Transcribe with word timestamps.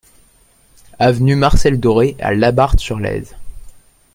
Avenue 0.97 1.35
Marcel 1.35 1.79
Doret 1.79 2.15
à 2.19 2.33
Labarthe-sur-Lèze 2.33 3.35